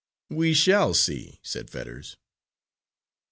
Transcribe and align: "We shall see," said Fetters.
"We 0.31 0.55
shall 0.55 0.95
see," 0.95 1.37
said 1.43 1.69
Fetters. 1.69 2.17